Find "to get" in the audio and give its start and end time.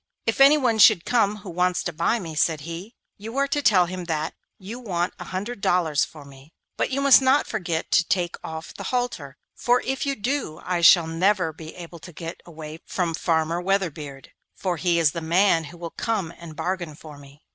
11.99-12.41